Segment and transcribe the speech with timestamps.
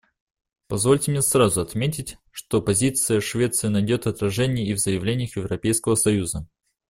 [0.67, 6.47] Позвольте мне сразу отметить, что позиция Швеции найдет отражение и в заявлениях Европейского союза.